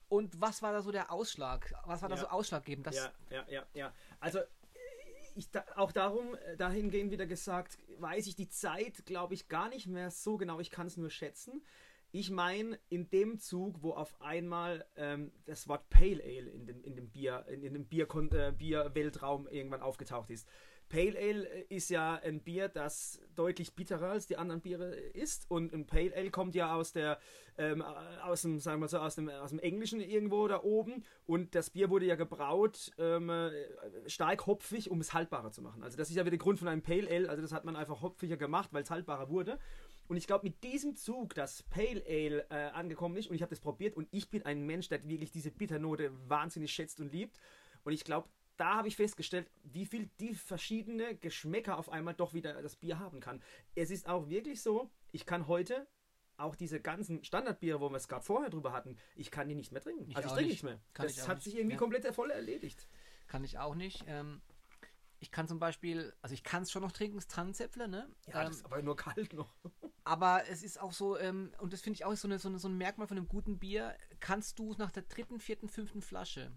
[0.08, 1.72] Und was war da so der Ausschlag?
[1.86, 2.22] Was war da Ja.
[2.22, 2.86] so ausschlaggebend?
[2.86, 3.94] Das, Ja, ja, ja, ja.
[4.18, 4.40] Also
[5.36, 9.68] ich da, auch darum, äh, dahingehend wieder gesagt, weiß ich die Zeit, glaube ich, gar
[9.68, 10.60] nicht mehr so genau.
[10.60, 11.62] Ich kann es nur schätzen.
[12.12, 16.82] Ich meine, in dem Zug, wo auf einmal ähm, das Wort Pale Ale in dem,
[16.82, 20.48] in dem Bier, in, in dem Bier, äh, Bier-Weltraum irgendwann aufgetaucht ist.
[20.90, 25.46] Pale Ale äh, ist ja ein Bier, das deutlich bitterer als die anderen Biere ist.
[25.48, 27.18] Und ein Pale Ale kommt ja aus der,
[27.56, 31.04] ähm, aus dem, sagen wir so, aus dem, aus dem Englischen irgendwo da oben.
[31.24, 33.50] Und das Bier wurde ja gebraut, ähm, äh,
[34.06, 35.82] stark hopfig, um es haltbarer zu machen.
[35.82, 37.30] Also das ist ja wieder der Grund von einem Pale Ale.
[37.30, 39.58] Also das hat man einfach hopfiger gemacht, weil es haltbarer wurde.
[40.08, 43.50] Und ich glaube, mit diesem Zug, dass Pale Ale äh, angekommen ist, und ich habe
[43.50, 47.38] das probiert, und ich bin ein Mensch, der wirklich diese Bitternote wahnsinnig schätzt und liebt.
[47.84, 48.28] Und ich glaube,
[48.60, 52.98] da habe ich festgestellt, wie viel die verschiedene Geschmäcker auf einmal doch wieder das Bier
[52.98, 53.42] haben kann.
[53.74, 55.86] Es ist auch wirklich so, ich kann heute
[56.36, 59.72] auch diese ganzen Standardbiere, wo wir es gerade vorher drüber hatten, ich kann die nicht
[59.72, 60.08] mehr trinken.
[60.08, 60.62] Ich also ich trinke nicht.
[60.62, 60.80] nicht mehr.
[60.92, 61.44] Kann das hat nicht.
[61.44, 61.78] sich irgendwie Ja.
[61.78, 62.86] komplett voll erledigt.
[63.28, 64.04] Kann ich auch nicht.
[64.06, 64.42] Ähm,
[65.20, 68.08] ich kann zum Beispiel, also ich kann es schon noch trinken, das Tannenzäpfle, ne?
[68.26, 69.54] Ja, ähm, das ist aber nur kalt noch.
[70.04, 72.58] aber es ist auch so, ähm, und das finde ich auch so, eine, so, eine,
[72.58, 76.52] so ein Merkmal von einem guten Bier, kannst du nach der dritten, vierten, fünften Flasche,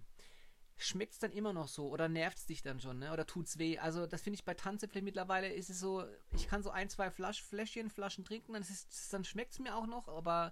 [0.78, 3.12] schmeckt es dann immer noch so oder nervt es dich dann schon, ne?
[3.14, 3.78] Oder tut's weh?
[3.78, 6.04] Also das finde ich bei Tannenzäpfle mittlerweile ist es so,
[6.36, 9.60] ich kann so ein, zwei Flasch, Fläschchen, Flaschen trinken, dann, ist es- dann schmeckt es
[9.60, 10.52] mir auch noch, aber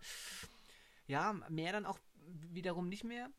[1.08, 2.00] ja, mehr dann auch
[2.52, 3.30] wiederum nicht mehr.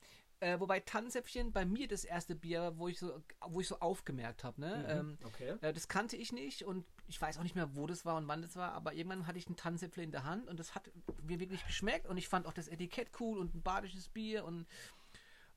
[0.41, 4.43] Äh, wobei Tannenzäpfchen bei mir das erste Bier, wo ich so, wo ich so aufgemerkt
[4.43, 4.85] habe, ne?
[4.89, 5.55] Ähm, okay.
[5.61, 8.27] äh, das kannte ich nicht und ich weiß auch nicht mehr, wo das war und
[8.27, 10.91] wann das war, aber irgendwann hatte ich einen Tannenzäpfle in der Hand und das hat
[11.23, 14.67] mir wirklich geschmeckt und ich fand auch das Etikett cool und ein badisches Bier und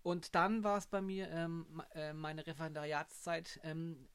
[0.05, 4.07] und dann war es bei mir ähm, äh, meine Referendariatszeit ähm,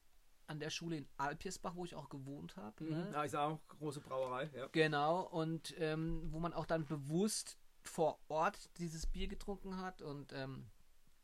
[0.47, 2.85] an der Schule in Alpirsbach, wo ich auch gewohnt habe.
[2.85, 3.09] Ne?
[3.11, 4.67] Ja, ist auch große Brauerei, ja.
[4.71, 10.31] Genau, und ähm, wo man auch dann bewusst vor Ort dieses Bier getrunken hat und,
[10.31, 10.65] ähm,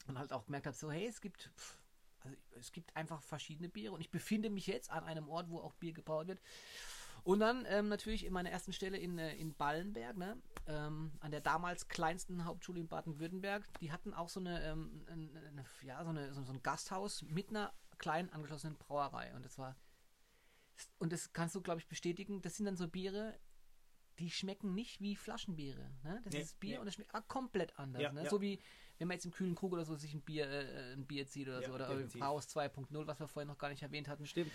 [0.09, 1.77] und halt auch gemerkt hat, so, hey, es gibt, pff,
[2.25, 5.59] also es gibt einfach verschiedene Biere und ich befinde mich jetzt an einem Ort, wo
[5.59, 6.41] auch Bier gebraut wird.
[7.27, 10.41] Und dann ähm, natürlich in meiner ersten Stelle in, äh, in Ballenberg, ne?
[10.65, 13.65] ähm, an der damals kleinsten Hauptschule in Baden-Württemberg.
[13.81, 17.49] Die hatten auch so eine, ähm, eine, ja, so, eine, so, so ein Gasthaus mit
[17.49, 19.35] einer kleinen angeschlossenen Brauerei.
[19.35, 19.75] Und das war
[20.99, 22.41] und das kannst du, glaube ich, bestätigen.
[22.41, 23.37] Das sind dann so Biere,
[24.19, 25.91] die schmecken nicht wie Flaschenbiere.
[26.03, 26.21] Ne?
[26.23, 26.79] Das Nee, ist Bier nee.
[26.79, 28.01] und das schmeckt ah, komplett anders.
[28.01, 28.23] Ja, ne?
[28.23, 28.29] ja.
[28.29, 28.61] So wie
[28.99, 31.47] wenn man jetzt im kühlen Krug oder so sich ein Bier, äh, ein Bier zieht
[31.47, 31.73] oder Ja, so.
[31.73, 31.87] Oder.
[31.87, 34.25] Braus 2.0, was wir vorhin noch gar nicht erwähnt hatten.
[34.25, 34.51] Stimmt.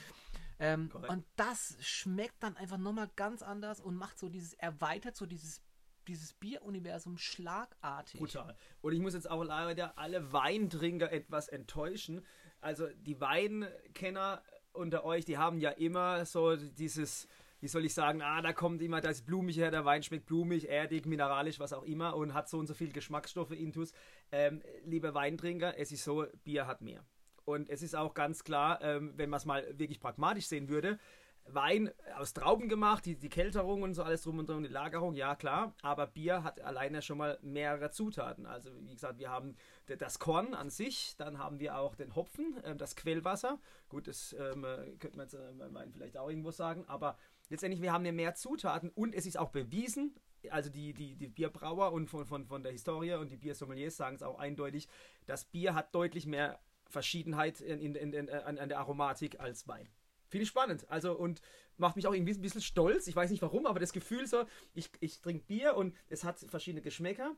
[0.59, 5.27] Ähm, und das schmeckt dann einfach nochmal ganz anders und macht so dieses, erweitert so
[5.27, 5.61] dieses,
[6.07, 8.21] dieses Bieruniversum schlagartig.
[8.21, 8.57] Brutal.
[8.81, 12.25] Und ich muss jetzt auch leider alle Weintrinker etwas enttäuschen.
[12.61, 17.29] Also die Weinkenner unter euch, die haben ja immer so dieses,
[17.61, 20.69] wie soll ich sagen, ah, da kommt immer das Blumige her, der Wein schmeckt blumig,
[20.69, 23.93] erdig, mineralisch, was auch immer und hat so und so viel Geschmacksstoffe intus.
[24.31, 27.05] Ähm, liebe Weintrinker, es ist so, Bier hat mehr.
[27.44, 30.98] Und es ist auch ganz klar, ähm, wenn man es mal wirklich pragmatisch sehen würde,
[31.46, 35.14] Wein aus Trauben gemacht, die, die Kälterung und so alles drum und drum, die Lagerung,
[35.14, 38.46] ja klar, aber Bier hat alleine schon mal mehrere Zutaten.
[38.46, 39.57] Also wie gesagt, wir haben
[39.98, 43.59] das Korn an sich, dann haben wir auch den Hopfen, ähm, das Quellwasser.
[43.88, 47.18] Gut, das ähm, äh, könnte man jetzt äh, beim Wein vielleicht auch irgendwo sagen, aber
[47.50, 50.14] letztendlich, wir haben ja mehr Zutaten und es ist auch bewiesen,
[50.50, 54.16] also die, die, die Bierbrauer und von, von, von der Historie und die Biersommeliers sagen
[54.16, 54.88] es auch eindeutig,
[55.26, 56.61] das Bier hat deutlich mehr
[56.92, 59.88] Verschiedenheit in, in, in, in, an, der Aromatik als Wein.
[60.28, 60.88] Finde ich spannend.
[60.88, 61.42] Also und
[61.76, 63.07] macht mich auch irgendwie ein bisschen stolz.
[63.07, 66.38] Ich weiß nicht warum, aber das Gefühl so, ich, ich trinke Bier und es hat
[66.38, 67.37] verschiedene Geschmäcker,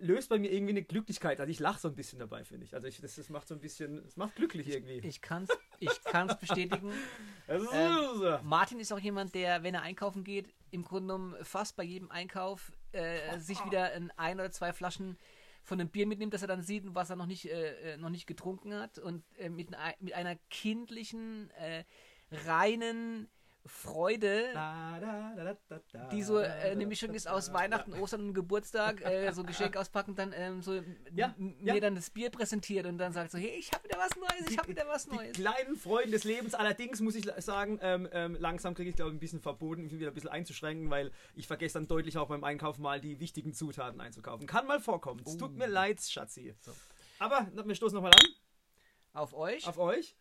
[0.00, 1.40] löst bei mir irgendwie eine Glücklichkeit.
[1.40, 2.74] Also ich lache so ein bisschen dabei, finde ich.
[2.74, 5.06] Also ich, das, das macht so ein bisschen, es macht glücklich irgendwie.
[5.06, 6.92] Ich kann es ich kann's bestätigen.
[7.48, 8.38] Ist Ähm.
[8.44, 12.10] Martin ist auch jemand, der, wenn er einkaufen geht, im Grunde genommen fast bei jedem
[12.10, 15.16] Einkauf äh, sich wieder ein, ein oder zwei Flaschen
[15.66, 18.08] von einem Bier mitnimmt, das er dann sieht, was er noch nicht, äh, äh, noch
[18.08, 21.84] nicht getrunken hat und äh, mit, mit einer kindlichen, äh,
[22.46, 23.28] reinen
[23.66, 24.52] Freude,
[26.12, 30.14] die so äh, eine Mischung ist aus Weihnachten, Ostern und Geburtstag, äh, so Geschenk auspacken,
[30.14, 30.80] dann ähm, so
[31.14, 34.16] Ja, mir dann das Bier präsentiert und dann sagt so, hey, ich habe wieder was
[34.16, 35.32] Neues, ich habe wieder was Die Neues.
[35.32, 36.54] kleinen Freuden des Lebens.
[36.54, 39.92] Allerdings muss ich sagen, ähm, ähm, langsam kriege ich, glaube ich, ein bisschen verboten, mich
[39.92, 43.52] wieder ein bisschen einzuschränken, weil ich vergesse dann deutlich auch beim Einkauf mal die wichtigen
[43.52, 44.46] Zutaten einzukaufen.
[44.46, 45.22] Kann mal vorkommen.
[45.26, 46.54] Es tut mir leid, Schatzi.
[46.60, 46.72] So.
[47.18, 48.26] Aber wir stoßen nochmal an
[49.12, 49.66] Auf euch.
[49.66, 50.16] auf euch.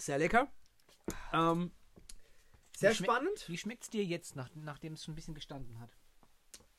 [0.00, 0.50] Sehr lecker.
[1.32, 1.72] Ähm,
[2.74, 3.48] sehr Wie spannend.
[3.48, 5.90] Wie schmeckt es dir jetzt, nach, nachdem es schon ein bisschen gestanden hat?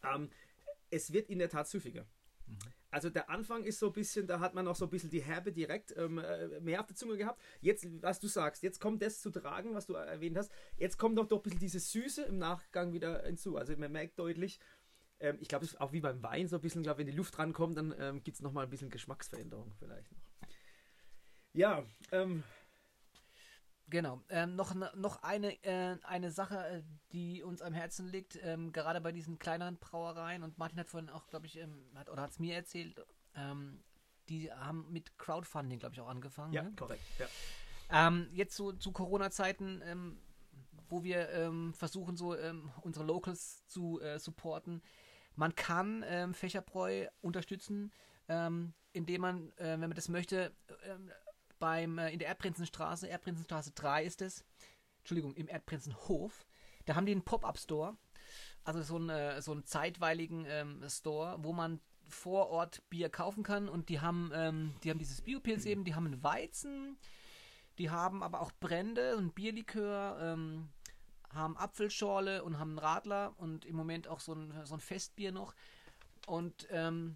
[0.03, 0.29] Ähm,
[0.89, 2.05] es wird in der Tat süffiger.
[2.89, 5.21] Also der Anfang ist so ein bisschen, da hat man noch so ein bisschen die
[5.21, 7.41] Herbe direkt ähm, äh, mehr auf der Zunge gehabt.
[7.61, 10.51] Jetzt, was du sagst, jetzt kommt das zu tragen, was du erwähnt hast.
[10.77, 13.55] Jetzt kommt noch doch ein bisschen diese Süße im Nachgang wieder hinzu.
[13.55, 14.59] Also man merkt deutlich,
[15.19, 17.13] ähm, ich glaube, es ist auch wie beim Wein so ein bisschen, glaub, wenn die
[17.13, 20.19] Luft rankommt, dann ähm, gibt es nochmal ein bisschen Geschmacksveränderung vielleicht noch.
[21.53, 22.43] Ja, ähm,
[23.91, 24.21] Genau.
[24.29, 29.01] Ähm, noch, noch eine, äh, eine Sache, äh, die uns am Herzen liegt, ähm, gerade
[29.01, 32.31] bei diesen kleineren Brauereien, und Martin hat vorhin auch, glaube ich, ähm, hat, oder hat
[32.31, 32.95] es mir erzählt,
[33.35, 33.83] ähm,
[34.29, 36.53] die haben mit Crowdfunding, glaube ich, auch angefangen.
[36.53, 36.71] ja, ne?
[36.77, 37.03] korrekt.
[37.19, 37.27] Ja.
[38.07, 40.21] Ähm, jetzt so zu Corona-Zeiten, ähm,
[40.87, 42.35] wo wir versuchen, so
[42.81, 44.81] unsere Locals zu äh, supporten.
[45.35, 47.93] Man kann ähm, Fächerbräu unterstützen,
[48.93, 51.09] indem man, äh, wenn man das möchte, ähm,
[51.61, 54.43] beim, äh, in der Erdprinzenstraße, Erdprinzenstraße 3 ist es,
[54.99, 56.45] Entschuldigung, im Erdprinzenhof,
[56.85, 57.95] da haben die einen Pop-Up-Store,
[58.63, 63.69] also so, eine, so einen zeitweiligen ähm, Store, wo man vor Ort Bier kaufen kann.
[63.69, 66.97] Und die haben, ähm, die haben dieses Biopilz eben, die haben einen Weizen,
[67.77, 70.69] die haben aber auch Brände und Bierlikör, ähm,
[71.29, 75.31] haben Apfelschorle und haben einen Radler und im Moment auch so ein, so ein Festbier
[75.31, 75.55] noch.
[76.27, 77.15] Und ähm,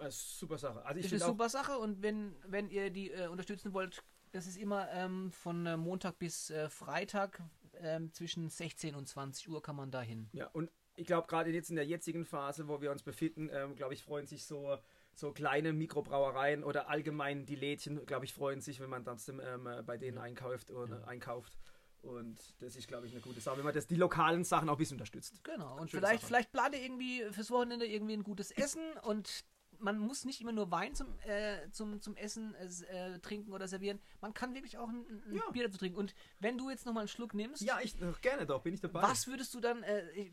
[0.00, 0.84] Das ist super Sache.
[0.84, 4.46] Also ich ist eine super Sache und wenn, wenn ihr die äh, unterstützen wollt, das
[4.46, 7.42] ist immer ähm, von äh, Montag bis äh, Freitag
[7.80, 10.28] ähm, zwischen 16 und 20 Uhr kann man da hin.
[10.32, 13.74] Ja, und ich glaube, gerade jetzt in der jetzigen Phase, wo wir uns befinden, ähm,
[13.76, 14.76] glaube ich, freuen sich so,
[15.14, 19.66] so kleine Mikrobrauereien oder allgemein die Lädchen, glaube ich, freuen sich, wenn man trotzdem ähm,
[19.66, 21.58] äh, bei denen einkauft und äh, einkauft.
[22.02, 24.74] Und das ist, glaube ich, eine gute Sache, wenn man das, die lokalen Sachen auch
[24.74, 25.44] ein bisschen unterstützt.
[25.44, 25.78] Genau.
[25.78, 26.28] Und Schöne vielleicht, Sache.
[26.28, 29.44] vielleicht plant ihr irgendwie fürs Wochenende irgendwie ein gutes Essen und
[29.80, 34.00] man muss nicht immer nur Wein zum, äh, zum, zum Essen äh, trinken oder servieren.
[34.20, 35.50] Man kann wirklich auch ein, ein Ja.
[35.50, 35.98] Bier dazu trinken.
[35.98, 38.80] Und wenn du jetzt nochmal einen Schluck nimmst, Ja, ich äh, gerne doch, bin ich
[38.80, 39.02] dabei.
[39.02, 39.82] was würdest du dann.
[39.82, 40.30] Äh, äh,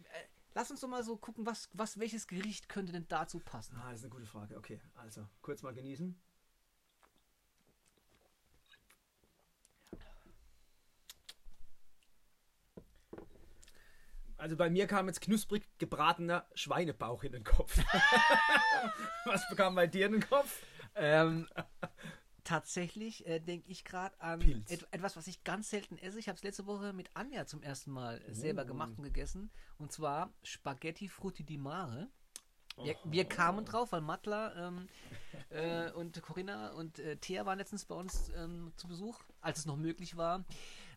[0.54, 3.76] lass uns doch mal so gucken, was, was, welches Gericht könnte denn dazu passen?
[3.80, 4.58] Ah, das ist eine gute Frage.
[4.58, 6.20] Okay, also kurz mal genießen.
[14.38, 17.78] Also bei mir kam jetzt knusprig gebratener Schweinebauch in den Kopf.
[19.26, 20.62] Was bekam bei dir in den Kopf?
[20.96, 21.48] Ähm,
[22.44, 26.18] tatsächlich äh, denke ich gerade an et etwas, was ich ganz selten esse.
[26.20, 28.68] Ich habe es letzte Woche mit Anja zum ersten Mal äh, selber Oh.
[28.68, 29.52] gemacht und gegessen.
[29.78, 32.08] Und zwar Spaghetti Frutti di Mare.
[32.84, 34.88] Wir, wir kamen drauf, weil Matla ähm,
[35.50, 39.66] äh, und Corinna und äh, Thea waren letztens bei uns ähm, zu Besuch, als es
[39.66, 40.46] noch möglich war.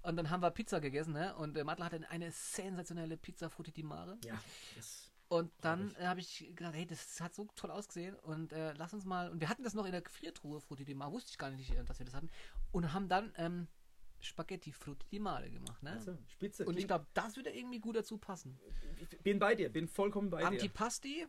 [0.03, 1.35] Und dann haben wir Pizza gegessen, ne?
[1.37, 4.19] Und äh, Matla hatte eine sensationelle Pizza Frutti di Mare.
[4.25, 4.41] Ja,
[4.77, 8.73] das, Und dann äh, habe ich gedacht, hey, das hat so toll ausgesehen und äh,
[8.75, 9.31] lass uns mal.
[9.31, 11.71] Und wir hatten das noch in der Gefriertruhe, Frutti di Mare, wusste ich gar nicht,
[11.75, 12.31] äh, dass wir das hatten.
[12.73, 13.69] Und haben dann ähm,
[14.21, 15.93] Spaghetti Frutti di Mare gemacht, ne?
[15.93, 16.65] also, spitze.
[16.67, 18.59] und ich glaube, das würde irgendwie gut dazu passen.
[19.01, 20.47] ich bin bei dir, bin vollkommen bei dir.
[20.47, 21.27] Antipasti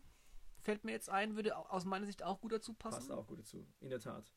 [0.61, 2.97] fällt mir jetzt ein, würde au- aus meiner Sicht auch gut dazu passen.
[2.97, 4.31] Passt auch gut dazu, in der Tat.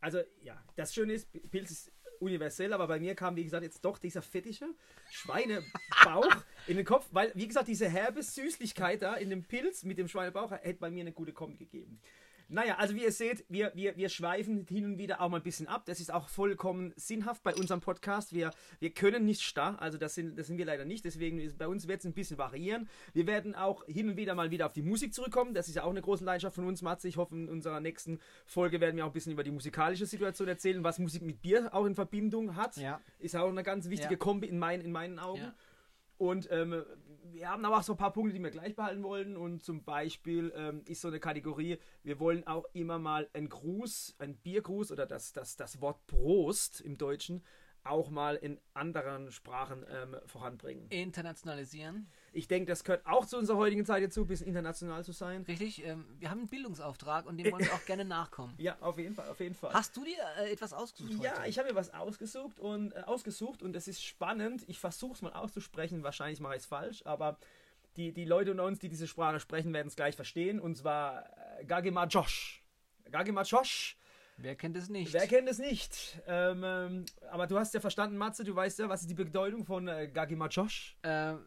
[0.00, 3.84] Also, ja, das Schöne ist, Pilz ist universell, aber bei mir kam, wie gesagt, jetzt
[3.84, 4.66] doch dieser fettige
[5.10, 9.98] Schweinebauch in den Kopf, weil, wie gesagt, diese herbe Süßlichkeit da in dem Pilz mit
[9.98, 12.00] dem Schweinebauch hätte bei mir eine gute Kombi gegeben.
[12.52, 15.42] Naja, also wie ihr seht, wir, wir, wir schweifen hin und wieder auch mal ein
[15.42, 15.84] bisschen ab.
[15.86, 18.34] Das ist auch vollkommen sinnhaft bei unserem Podcast.
[18.34, 21.04] Wir, wir können nicht starr, also das sind, das sind wir leider nicht.
[21.04, 22.88] Deswegen ist, bei uns wird es ein bisschen variieren.
[23.14, 25.54] Wir werden auch hin und wieder mal wieder auf die Musik zurückkommen.
[25.54, 27.08] Das ist ja auch eine große Leidenschaft von uns, Matze.
[27.08, 30.46] Ich hoffe, in unserer nächsten Folge werden wir auch ein bisschen über die musikalische Situation
[30.46, 32.76] erzählen, was Musik mit Bier auch in Verbindung hat.
[32.76, 33.00] Ja.
[33.18, 34.18] Ist auch eine ganz wichtige Ja.
[34.18, 35.40] Kombi in, mein, in meinen Augen.
[35.40, 35.54] Ja.
[36.18, 36.84] Und ähm,
[37.24, 39.36] wir haben aber auch so ein paar Punkte, die wir gleich behalten wollen.
[39.36, 44.16] Und zum Beispiel ähm, ist so eine Kategorie, wir wollen auch immer mal einen Gruß,
[44.18, 47.42] einen Biergruß oder das, das, das Wort Prost im Deutschen
[47.84, 50.88] auch mal in anderen Sprachen ähm, voranbringen.
[50.90, 52.08] Internationalisieren.
[52.34, 55.42] Ich denke, das gehört auch zu unserer heutigen Zeit dazu, ein bisschen international zu sein.
[55.42, 58.54] Richtig, ähm, wir haben einen Bildungsauftrag und dem wollen wir auch gerne nachkommen.
[58.56, 59.72] Ja, auf jeden Fall, auf jeden Fall.
[59.74, 61.48] Hast du dir äh, etwas ausgesucht Ja, heute?
[61.48, 64.64] ich habe mir was ausgesucht und äh, ausgesucht und es ist spannend.
[64.66, 66.02] Ich versuche es mal auszusprechen.
[66.02, 67.38] Wahrscheinlich mache ich es falsch, aber
[67.96, 70.58] die, die Leute unter uns, die diese Sprache sprechen, werden es gleich verstehen.
[70.58, 71.26] Und zwar
[71.58, 72.62] äh, Gagema Josh.
[73.10, 73.98] Gagema Josh.
[74.38, 75.12] Wer kennt es nicht?
[75.12, 76.20] Wer kennt es nicht?
[76.26, 78.44] Ähm, ähm, aber du hast ja verstanden, Matze.
[78.44, 80.96] Du weißt ja, was ist die Bedeutung von äh, Gagema Josh?
[81.02, 81.38] Ähm, äh,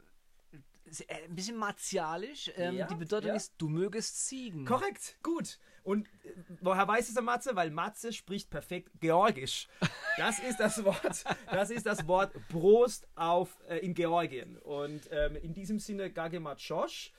[1.08, 2.52] ein bisschen martialisch.
[2.56, 3.36] Ähm, Ja, die Bedeutung ja.
[3.36, 4.66] ist, du mögest siegen.
[4.66, 5.60] Korrekt, gut.
[5.84, 7.56] Und äh, woher weiß es der Matze?
[7.56, 9.68] Weil Matze spricht perfekt Georgisch.
[10.18, 14.58] Das ist das Wort, das ist das Wort Prost auf äh, in Georgien.
[14.60, 17.12] Und ähm, in diesem Sinne Gagema Josh.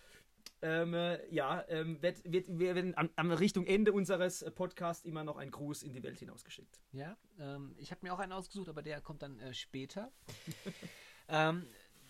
[0.62, 5.04] Ähm, äh, ja, ähm, wird, wird, wir werden am, am Richtung Ende unseres äh, Podcasts
[5.04, 6.80] immer noch ein Gruß in die Welt hinausgeschickt.
[6.92, 10.10] Ja, ähm, ich habe mir auch einen ausgesucht, aber der kommt dann äh, später.
[11.28, 11.66] ähm,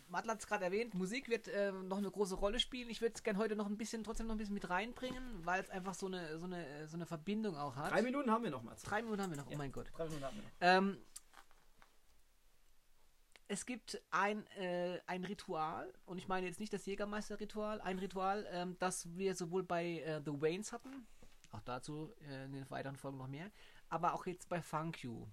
[0.08, 2.88] Matla hat es gerade erwähnt, Musik wird ähm, noch eine große Rolle spielen.
[2.90, 5.62] Ich würde es gerne heute noch ein bisschen, trotzdem noch ein bisschen mit reinbringen, weil
[5.62, 7.92] es einfach so eine, so, eine, so eine Verbindung auch hat.
[7.92, 8.86] Drei Minuten haben wir noch, Matze.
[8.86, 9.90] Drei Minuten haben wir noch, oh mein Gott.
[9.96, 10.50] Drei Minuten haben wir noch.
[10.60, 10.98] Ähm,
[13.48, 18.46] es gibt ein, äh, ein Ritual, und ich meine jetzt nicht das Jägermeister-Ritual, ein Ritual,
[18.50, 21.06] ähm, das wir sowohl bei äh, The Waynes hatten,
[21.52, 23.50] auch dazu äh, in den weiteren Folgen noch mehr,
[23.88, 25.26] aber auch jetzt bei Funk You.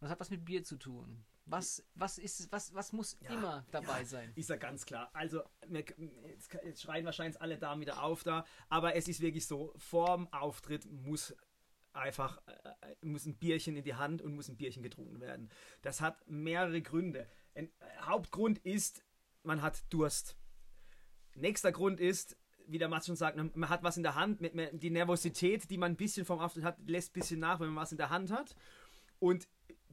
[0.00, 1.24] Das hat was mit Bier zu tun.
[1.44, 4.32] Was, was, ist, was, was muss immer dabei ja, sein?
[4.36, 5.10] Ist ja ganz klar.
[5.12, 9.74] Also, jetzt, jetzt schreien wahrscheinlich alle Damen wieder auf da, aber es ist wirklich so,
[9.76, 11.34] vorm Auftritt muss
[11.92, 15.50] einfach äh, muss ein Bierchen in die Hand und muss ein Bierchen getrunken werden.
[15.82, 17.28] Das hat mehrere Gründe.
[17.54, 17.70] Ein äh,
[18.02, 19.04] Hauptgrund ist,
[19.42, 20.36] man hat Durst.
[21.34, 24.40] Nächster Grund ist, wie der Mats schon sagt, man hat was in der Hand.
[24.82, 27.82] Die Nervosität, die man ein bisschen vom Auftritt hat, lässt ein bisschen nach, wenn man
[27.82, 28.54] was in der Hand hat.
[29.18, 29.48] Und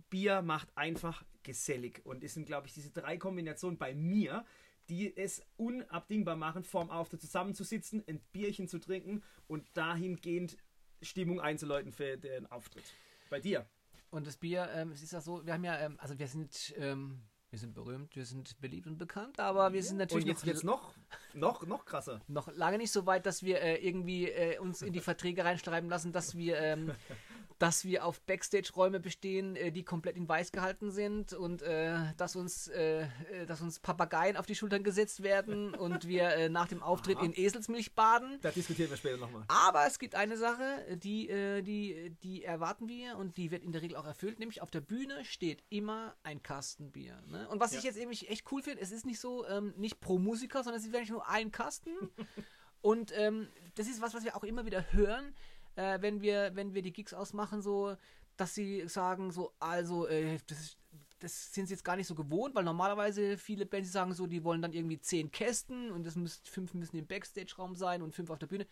[0.09, 2.01] Bier macht einfach gesellig.
[2.05, 4.45] Und es sind, glaube ich, diese drei Kombinationen bei mir,
[4.87, 10.57] die es unabdingbar machen, vorm Auftritt zusammenzusitzen, ein Bierchen zu trinken und dahingehend
[11.01, 12.83] Stimmung einzuläuten für den Auftritt.
[13.31, 13.65] Bei dir.
[14.11, 16.73] Und das Bier, ähm, es ist ja so, wir haben ja, ähm, also wir sind,
[16.77, 20.45] ähm, wir sind berühmt, wir sind beliebt und bekannt, aber wir sind natürlich und jetzt,
[20.45, 20.93] jetzt noch,
[21.33, 22.21] noch, noch krasser.
[22.27, 25.89] noch lange nicht so weit, dass wir äh, irgendwie äh, uns in die Verträge reinschreiben
[25.89, 26.91] lassen, dass wir, ähm,
[27.59, 32.35] dass wir auf Backstage-Räume bestehen, äh, die komplett in weiß gehalten sind und äh, dass
[32.35, 36.67] uns, äh, äh, dass uns Papageien auf die Schultern gesetzt werden und wir äh, nach
[36.69, 37.25] dem Auftritt Aha.
[37.25, 38.39] in Eselsmilch baden.
[38.41, 39.43] Da diskutieren wir später nochmal.
[39.49, 43.73] Aber es gibt eine Sache, die, äh, die, die erwarten wir und die wird in
[43.73, 47.21] der Regel auch erfüllt, nämlich auf der Bühne steht immer ein Kasten Bier.
[47.27, 47.47] Ne?
[47.49, 47.89] Und was ich Ja.
[47.89, 50.85] jetzt eben echt cool finde, es ist nicht so, ähm, nicht pro Musiker, sondern es
[50.85, 51.91] ist wirklich nur ein Kasten.
[52.81, 55.35] und ähm, das ist was, was wir auch immer wieder hören,
[55.79, 57.95] äh, wenn, wir, wenn wir die Gigs ausmachen, so,
[58.35, 60.77] dass sie sagen, so, also, äh, das ist
[61.21, 64.45] das sind sie jetzt gar nicht so gewohnt, weil normalerweise viele Bands sagen so, die
[64.45, 68.29] wollen dann irgendwie zehn Kästen und das müssen, fünf müssen im Backstage-Raum sein und fünf
[68.29, 68.65] auf der Bühne.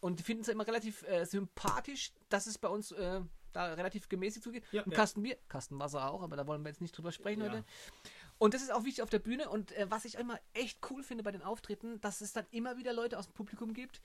[0.00, 3.22] Und die finden es immer relativ äh, sympathisch, dass es bei uns äh,
[3.54, 4.64] da relativ gemäßigt zugeht.
[4.72, 5.34] Ja, Ein ja.
[5.48, 7.48] Kasten Wasser auch, aber da wollen wir jetzt nicht drüber sprechen Ja.
[7.50, 7.64] heute.
[8.36, 9.48] Und das ist auch wichtig auf der Bühne.
[9.48, 12.76] Und äh, was ich immer echt cool finde bei den Auftritten, dass es dann immer
[12.76, 14.02] wieder Leute aus dem Publikum gibt,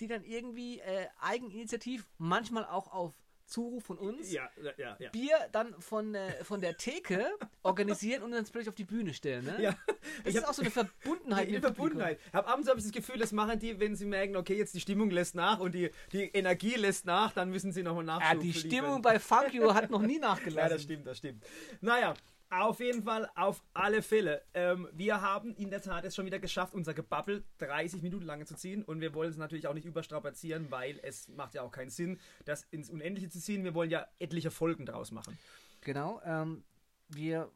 [0.00, 3.14] die dann irgendwie äh, eigeninitiativ, manchmal auch auf
[3.46, 4.32] Zuruf von uns.
[4.32, 5.10] Ja, ja, ja.
[5.10, 7.30] Bier dann von, äh, von der Theke
[7.62, 9.44] organisieren und dann plötzlich auf die Bühne stellen.
[9.44, 9.62] Ne?
[9.62, 9.76] Ja.
[10.24, 11.48] Das ist auch so eine Verbundenheit.
[11.52, 12.18] Dem Verbundenheit.
[12.32, 14.80] Hab, abends habe ich das Gefühl, das machen die, wenn sie merken, okay, jetzt die
[14.80, 18.18] Stimmung lässt nach und die, die Energie lässt nach, dann müssen sie nochmal Publikum.
[18.18, 18.38] nachschauen.
[18.38, 20.56] Ja, die Stimmung bei Funk You hat noch nie nachgelassen.
[20.56, 21.44] Ja, das stimmt, das stimmt.
[21.80, 22.14] Naja,
[22.50, 24.42] auf jeden Fall, auf alle Fälle.
[24.54, 28.44] Ähm, wir haben in der Tat es schon wieder geschafft, unser Gebabbel 30 Minuten lang
[28.46, 28.84] zu ziehen.
[28.84, 32.18] Und wir wollen es natürlich auch nicht überstrapazieren, weil es macht ja auch keinen Sinn,
[32.44, 33.64] das ins Unendliche zu ziehen.
[33.64, 35.36] Wir wollen ja etliche Folgen draus machen.
[35.80, 36.20] Genau.
[36.24, 36.64] Ähm,
[37.08, 37.50] wir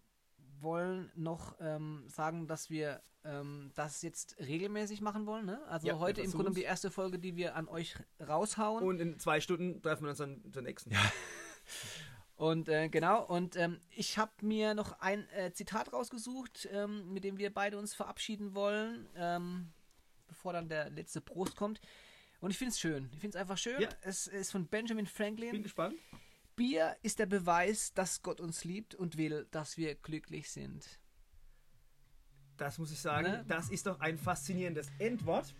[0.60, 5.46] wollen noch ähm, sagen, dass wir ähm, das jetzt regelmäßig machen wollen.
[5.46, 5.60] Ne?
[5.68, 8.84] Also Ja, heute im Grunde die erste Folge, die wir an euch raushauen.
[8.84, 10.90] Und in zwei Stunden treffen wir uns dann zur nächsten.
[12.40, 17.22] Und äh, genau, und ähm, ich habe mir noch ein äh, Zitat rausgesucht, ähm, mit
[17.22, 19.68] dem wir beide uns verabschieden wollen, ähm,
[20.26, 21.82] bevor dann der letzte Prost kommt.
[22.40, 23.10] Und ich finde es schön.
[23.12, 23.78] Ich finde es einfach schön.
[23.82, 23.90] Ja.
[24.00, 25.62] Es ist von Benjamin Bin Franklin.
[25.62, 25.96] gespannt.
[26.56, 30.98] Bier ist der Beweis, dass Gott uns liebt und will, dass wir glücklich sind.
[32.56, 33.44] Das muss ich sagen, Ne?
[33.48, 35.54] das ist doch ein faszinierendes Endwort.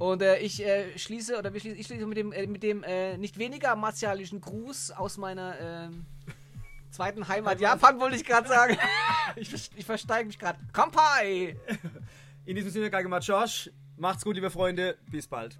[0.00, 2.82] Und äh, ich äh, schließe, oder wir schließen, ich schließe mit dem, äh, mit dem
[2.84, 6.06] äh, nicht weniger martialischen Gruß aus meiner ähm,
[6.90, 8.78] zweiten Heimat Japan, wollte ich gerade sagen.
[9.36, 10.58] ich, ich versteige mich gerade.
[10.72, 11.54] Kampai!
[12.46, 13.70] In diesem Sinne, Geige Josh.
[13.98, 14.96] Macht's gut, liebe Freunde.
[15.10, 15.58] Bis bald.